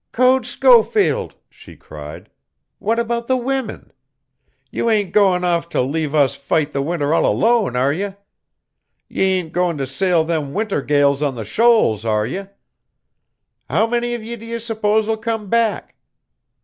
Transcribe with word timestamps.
"Code 0.13 0.47
Schofield," 0.47 1.35
she 1.47 1.75
cried, 1.75 2.31
"what 2.79 2.97
about 2.97 3.27
the 3.27 3.37
women? 3.37 3.93
Ye 4.71 4.89
ain't 4.89 5.13
goin' 5.13 5.43
off 5.43 5.69
to 5.69 5.81
leave 5.83 6.15
us 6.15 6.33
fight 6.33 6.71
the 6.71 6.81
winter 6.81 7.13
all 7.13 7.23
alone, 7.23 7.75
are 7.75 7.93
ye? 7.93 8.15
Ye 9.07 9.21
ain't 9.21 9.53
goin' 9.53 9.77
to 9.77 9.85
sail 9.85 10.23
them 10.23 10.55
winter 10.55 10.81
gales 10.81 11.21
on 11.21 11.35
the 11.35 11.45
shoals, 11.45 12.03
are 12.03 12.25
ye? 12.25 12.45
How 13.69 13.85
many 13.85 14.15
of 14.15 14.23
ye 14.23 14.35
do 14.37 14.45
you 14.47 14.57
s'pose 14.57 15.07
will 15.07 15.17
come 15.17 15.51
back?" 15.51 15.93